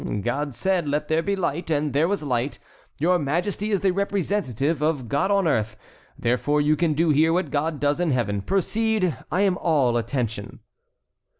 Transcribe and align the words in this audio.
"God 0.21 0.55
said, 0.55 0.87
'Let 0.87 1.09
there 1.09 1.21
be 1.21 1.35
light,' 1.35 1.69
and 1.69 1.93
there 1.93 2.07
was 2.07 2.23
light. 2.23 2.57
Your 2.97 3.19
Majesty 3.19 3.69
is 3.69 3.81
the 3.81 3.91
representative 3.91 4.81
of 4.81 5.07
God 5.07 5.29
on 5.29 5.47
earth. 5.47 5.77
Therefore 6.17 6.59
you 6.59 6.75
can 6.75 6.95
do 6.95 7.11
here 7.11 7.31
what 7.31 7.51
God 7.51 7.79
does 7.79 7.99
in 7.99 8.09
heaven. 8.09 8.41
Proceed; 8.41 9.15
I 9.31 9.41
am 9.41 9.59
all 9.59 9.97
attention." 9.97 10.61